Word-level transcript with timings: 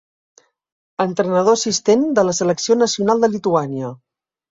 Entrenador 1.03 1.57
assistent 1.59 2.05
de 2.19 2.23
la 2.29 2.33
selecció 2.39 2.79
nacional 2.85 3.21
de 3.25 3.29
Lituània. 3.35 3.93